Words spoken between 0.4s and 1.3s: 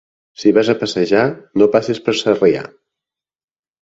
Si vas a passejar,